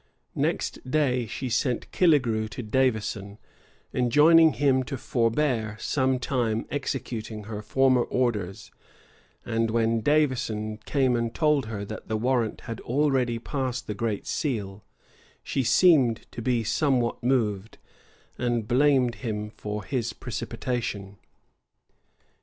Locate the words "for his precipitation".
19.51-21.17